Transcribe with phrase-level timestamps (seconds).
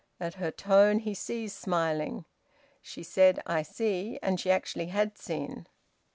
[0.19, 2.25] At her tone he ceased smiling.
[2.81, 5.67] She said "I see," and she actually had seen.